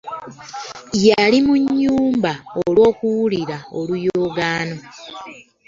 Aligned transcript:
Yali 1.05 1.37
mu 1.45 1.53
nnyumba 1.61 2.31
olw'okuwulira 2.65 3.57
oluyogaano. 3.79 4.77